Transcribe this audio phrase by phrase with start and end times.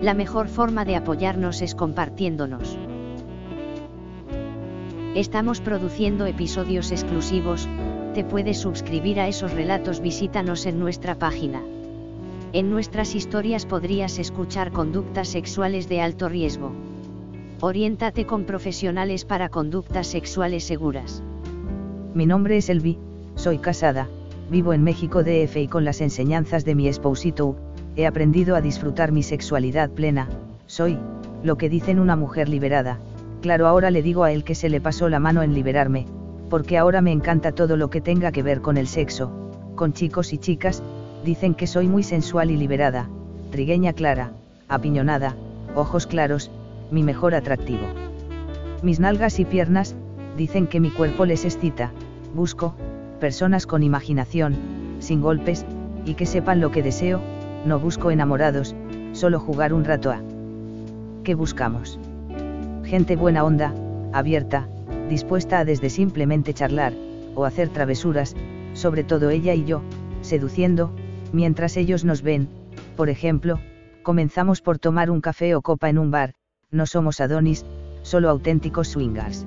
[0.00, 2.78] La mejor forma de apoyarnos es compartiéndonos.
[5.16, 7.68] Estamos produciendo episodios exclusivos,
[8.14, 11.62] te puedes suscribir a esos relatos, visítanos en nuestra página.
[12.52, 16.70] En nuestras historias podrías escuchar conductas sexuales de alto riesgo.
[17.60, 21.24] Oriéntate con profesionales para conductas sexuales seguras.
[22.14, 22.98] Mi nombre es Elvi,
[23.34, 24.08] soy casada,
[24.48, 27.56] vivo en México DF y con las enseñanzas de mi esposito,
[27.98, 30.28] he aprendido a disfrutar mi sexualidad plena,
[30.66, 30.96] soy,
[31.42, 33.00] lo que dicen una mujer liberada,
[33.42, 36.06] claro ahora le digo a él que se le pasó la mano en liberarme,
[36.48, 39.32] porque ahora me encanta todo lo que tenga que ver con el sexo,
[39.74, 40.80] con chicos y chicas,
[41.24, 43.08] dicen que soy muy sensual y liberada,
[43.50, 44.30] trigueña clara,
[44.68, 45.34] apiñonada,
[45.74, 46.52] ojos claros,
[46.92, 47.88] mi mejor atractivo.
[48.80, 49.96] Mis nalgas y piernas,
[50.36, 51.90] dicen que mi cuerpo les excita,
[52.32, 52.76] busco,
[53.18, 54.54] personas con imaginación,
[55.00, 55.66] sin golpes,
[56.04, 57.20] y que sepan lo que deseo,
[57.68, 58.74] no busco enamorados,
[59.12, 60.20] solo jugar un rato a.
[61.22, 62.00] ¿Qué buscamos?
[62.84, 63.74] Gente buena onda,
[64.12, 64.66] abierta,
[65.08, 66.94] dispuesta a desde simplemente charlar,
[67.34, 68.34] o hacer travesuras,
[68.72, 69.82] sobre todo ella y yo,
[70.22, 70.90] seduciendo,
[71.32, 72.48] mientras ellos nos ven,
[72.96, 73.60] por ejemplo,
[74.02, 76.34] comenzamos por tomar un café o copa en un bar,
[76.70, 77.66] no somos Adonis,
[78.02, 79.46] solo auténticos swingers.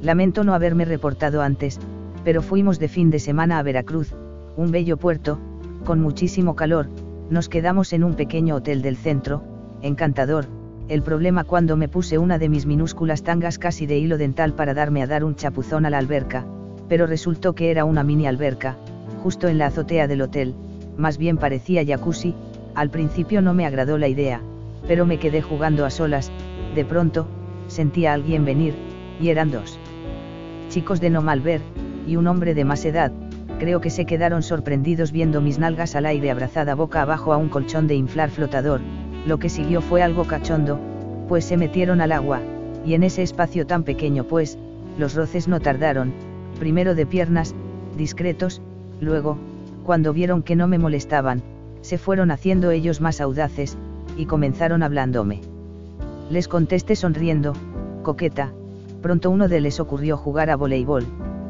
[0.00, 1.78] Lamento no haberme reportado antes,
[2.24, 4.14] pero fuimos de fin de semana a Veracruz,
[4.56, 5.38] un bello puerto,
[5.84, 6.88] con muchísimo calor,
[7.30, 9.42] nos quedamos en un pequeño hotel del centro,
[9.82, 10.46] encantador,
[10.88, 14.74] el problema cuando me puse una de mis minúsculas tangas casi de hilo dental para
[14.74, 16.46] darme a dar un chapuzón a la alberca,
[16.88, 18.76] pero resultó que era una mini alberca,
[19.22, 20.54] justo en la azotea del hotel,
[20.96, 22.34] más bien parecía jacuzzi,
[22.74, 24.40] al principio no me agradó la idea,
[24.86, 26.30] pero me quedé jugando a solas,
[26.76, 27.26] de pronto,
[27.66, 28.74] sentí a alguien venir,
[29.20, 29.78] y eran dos.
[30.68, 31.60] Chicos de no mal ver,
[32.06, 33.10] y un hombre de más edad,
[33.58, 37.48] creo que se quedaron sorprendidos viendo mis nalgas al aire abrazada boca abajo a un
[37.48, 38.80] colchón de inflar flotador,
[39.26, 40.78] lo que siguió fue algo cachondo,
[41.28, 42.40] pues se metieron al agua,
[42.84, 44.58] y en ese espacio tan pequeño pues,
[44.98, 46.12] los roces no tardaron,
[46.58, 47.54] primero de piernas,
[47.96, 48.60] discretos,
[49.00, 49.38] luego,
[49.84, 51.42] cuando vieron que no me molestaban,
[51.80, 53.76] se fueron haciendo ellos más audaces,
[54.16, 55.40] y comenzaron hablándome.
[56.30, 57.54] Les contesté sonriendo,
[58.02, 58.52] coqueta,
[59.02, 61.04] pronto uno de les ocurrió jugar a voleibol,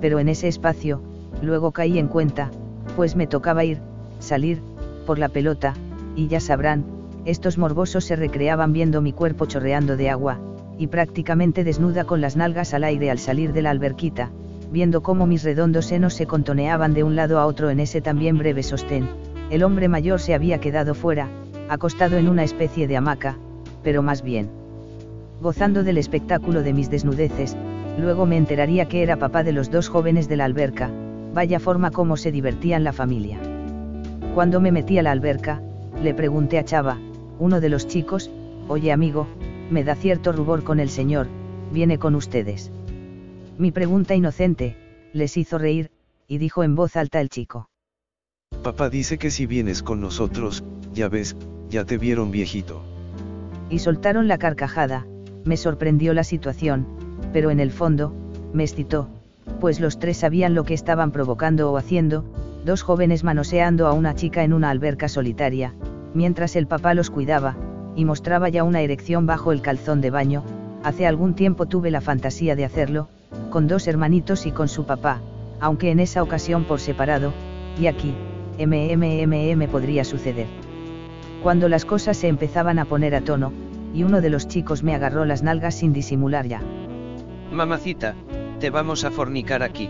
[0.00, 1.00] pero en ese espacio,
[1.42, 2.50] luego caí en cuenta,
[2.96, 3.78] pues me tocaba ir,
[4.18, 4.60] salir,
[5.06, 5.74] por la pelota,
[6.16, 6.84] y ya sabrán,
[7.24, 10.38] estos morbosos se recreaban viendo mi cuerpo chorreando de agua,
[10.78, 14.30] y prácticamente desnuda con las nalgas al aire al salir de la alberquita,
[14.70, 18.38] viendo cómo mis redondos senos se contoneaban de un lado a otro en ese también
[18.38, 19.08] breve sostén,
[19.50, 21.28] el hombre mayor se había quedado fuera,
[21.68, 23.36] acostado en una especie de hamaca,
[23.82, 24.50] pero más bien.
[25.40, 27.56] Gozando del espectáculo de mis desnudeces,
[27.98, 30.90] luego me enteraría que era papá de los dos jóvenes de la alberca,
[31.34, 33.38] vaya forma como se divertían la familia.
[34.34, 35.62] Cuando me metí a la alberca,
[36.02, 36.98] le pregunté a Chava,
[37.38, 38.30] uno de los chicos,
[38.68, 39.26] oye amigo,
[39.70, 41.26] me da cierto rubor con el señor,
[41.72, 42.70] viene con ustedes.
[43.58, 44.76] Mi pregunta inocente,
[45.12, 45.90] les hizo reír,
[46.26, 47.68] y dijo en voz alta el chico.
[48.62, 51.36] Papá dice que si vienes con nosotros, ya ves,
[51.68, 52.82] ya te vieron viejito.
[53.70, 55.06] Y soltaron la carcajada,
[55.44, 56.86] me sorprendió la situación,
[57.32, 58.14] pero en el fondo,
[58.52, 59.08] me excitó,
[59.60, 62.24] pues los tres sabían lo que estaban provocando o haciendo,
[62.64, 65.74] dos jóvenes manoseando a una chica en una alberca solitaria,
[66.14, 67.56] mientras el papá los cuidaba,
[67.96, 70.44] y mostraba ya una erección bajo el calzón de baño,
[70.84, 73.08] hace algún tiempo tuve la fantasía de hacerlo,
[73.50, 75.20] con dos hermanitos y con su papá,
[75.60, 77.32] aunque en esa ocasión por separado,
[77.80, 78.14] y aquí,
[78.58, 80.46] MMMM podría suceder.
[81.42, 83.52] Cuando las cosas se empezaban a poner a tono,
[83.94, 86.60] y uno de los chicos me agarró las nalgas sin disimular ya.
[87.52, 88.14] Mamacita,
[88.58, 89.88] te vamos a fornicar aquí.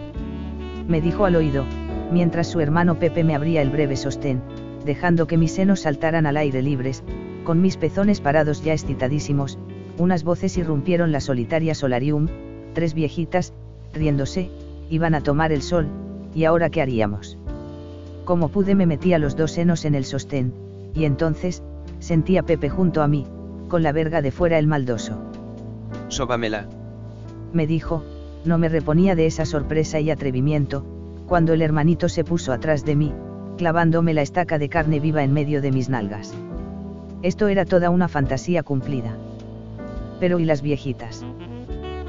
[0.87, 1.65] Me dijo al oído,
[2.13, 4.41] mientras su hermano Pepe me abría el breve sostén,
[4.85, 7.03] dejando que mis senos saltaran al aire libres,
[7.45, 9.59] con mis pezones parados ya excitadísimos,
[9.99, 12.29] unas voces irrumpieron la solitaria solarium,
[12.75, 13.53] tres viejitas,
[13.95, 14.51] riéndose,
[14.91, 15.89] iban a tomar el sol,
[16.35, 17.37] y ahora qué haríamos.
[18.25, 20.53] Como pude me metí a los dos senos en el sostén,
[20.95, 21.63] y entonces,
[21.99, 23.27] sentí a Pepe junto a mí,
[23.69, 25.19] con la verga de fuera el maldoso.
[26.09, 26.67] Sóbamela.
[27.53, 28.05] Me dijo,
[28.45, 30.85] no me reponía de esa sorpresa y atrevimiento,
[31.27, 33.13] cuando el hermanito se puso atrás de mí,
[33.57, 36.35] clavándome la estaca de carne viva en medio de mis nalgas.
[37.23, 39.17] Esto era toda una fantasía cumplida.
[40.21, 41.25] Pero ¿y las viejitas?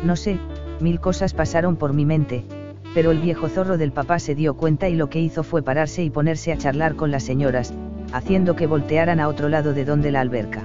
[0.03, 0.37] No sé,
[0.79, 2.45] mil cosas pasaron por mi mente,
[2.93, 6.03] pero el viejo zorro del papá se dio cuenta y lo que hizo fue pararse
[6.03, 7.73] y ponerse a charlar con las señoras,
[8.13, 10.63] haciendo que voltearan a otro lado de donde la alberca.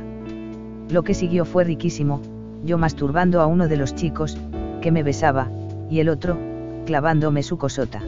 [0.90, 2.20] Lo que siguió fue riquísimo,
[2.64, 4.38] yo masturbando a uno de los chicos,
[4.84, 5.48] que me besaba,
[5.88, 6.36] y el otro,
[6.84, 8.02] clavándome su cosota.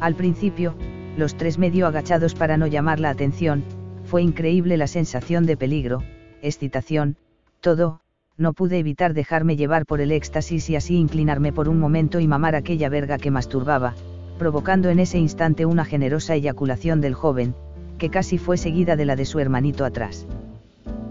[0.00, 0.74] Al principio,
[1.18, 3.62] los tres medio agachados para no llamar la atención,
[4.04, 6.02] fue increíble la sensación de peligro,
[6.40, 7.16] excitación,
[7.60, 8.00] todo,
[8.38, 12.26] no pude evitar dejarme llevar por el éxtasis y así inclinarme por un momento y
[12.26, 13.92] mamar aquella verga que masturbaba,
[14.38, 17.54] provocando en ese instante una generosa eyaculación del joven,
[17.98, 20.26] que casi fue seguida de la de su hermanito atrás.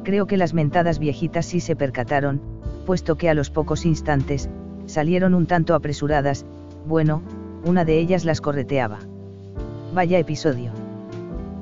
[0.03, 2.41] Creo que las mentadas viejitas sí se percataron,
[2.87, 4.49] puesto que a los pocos instantes,
[4.91, 6.45] salieron un tanto apresuradas,
[6.85, 7.21] bueno,
[7.65, 8.99] una de ellas las correteaba.
[9.93, 10.71] Vaya episodio.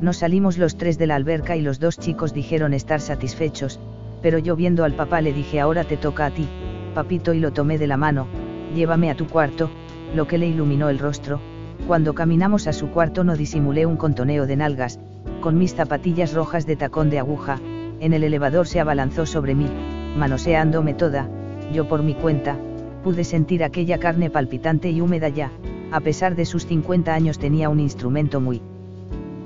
[0.01, 3.79] Nos salimos los tres de la alberca y los dos chicos dijeron estar satisfechos,
[4.21, 6.47] pero yo viendo al papá le dije ahora te toca a ti,
[6.95, 8.27] papito y lo tomé de la mano,
[8.73, 9.69] llévame a tu cuarto,
[10.15, 11.39] lo que le iluminó el rostro,
[11.87, 14.99] cuando caminamos a su cuarto no disimulé un contoneo de nalgas,
[15.41, 17.59] con mis zapatillas rojas de tacón de aguja,
[17.99, 19.67] en el elevador se abalanzó sobre mí,
[20.15, 21.29] manoseándome toda,
[21.73, 22.57] yo por mi cuenta,
[23.03, 25.51] pude sentir aquella carne palpitante y húmeda ya,
[25.91, 28.61] a pesar de sus 50 años tenía un instrumento muy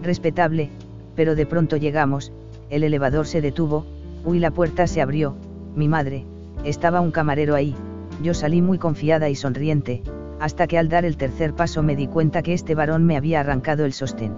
[0.01, 0.69] respetable,
[1.15, 2.31] pero de pronto llegamos,
[2.69, 3.85] el elevador se detuvo,
[4.25, 5.35] Uy, la puerta se abrió,
[5.75, 6.25] mi madre,
[6.63, 7.75] estaba un camarero ahí,
[8.21, 10.01] yo salí muy confiada y sonriente,
[10.39, 13.41] hasta que al dar el tercer paso me di cuenta que este varón me había
[13.41, 14.33] arrancado el sostén.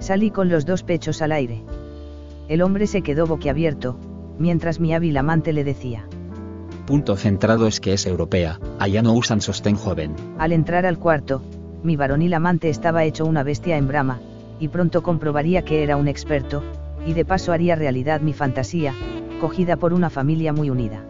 [0.00, 1.62] Salí con los dos pechos al aire.
[2.48, 3.96] El hombre se quedó boquiabierto,
[4.38, 6.07] mientras mi hábil amante le decía.
[6.88, 10.16] Punto centrado es que es europea, allá no usan sostén joven.
[10.38, 11.42] Al entrar al cuarto,
[11.82, 14.20] mi varonil amante estaba hecho una bestia en brama,
[14.58, 16.62] y pronto comprobaría que era un experto,
[17.04, 18.94] y de paso haría realidad mi fantasía,
[19.38, 21.04] cogida por una familia muy unida.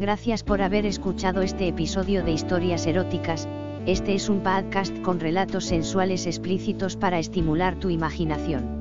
[0.00, 3.46] Gracias por haber escuchado este episodio de Historias Eróticas,
[3.84, 8.77] este es un podcast con relatos sensuales explícitos para estimular tu imaginación.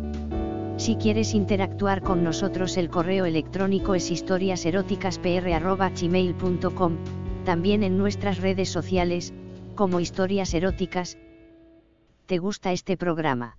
[0.78, 6.98] Si quieres interactuar con nosotros el correo electrónico es historiaseroticaspr.gmail.com,
[7.46, 9.34] también en nuestras redes sociales,
[9.74, 11.18] como Historias Eróticas.
[12.28, 13.58] ¿Te gusta este programa?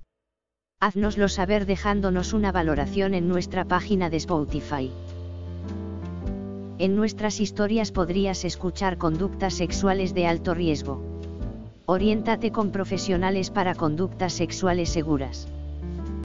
[0.78, 4.92] Haznoslo saber dejándonos una valoración en nuestra página de Spotify.
[6.78, 11.02] En nuestras historias podrías escuchar conductas sexuales de alto riesgo.
[11.84, 15.48] Oriéntate con profesionales para conductas sexuales seguras.